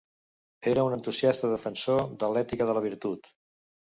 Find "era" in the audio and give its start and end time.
0.71-0.85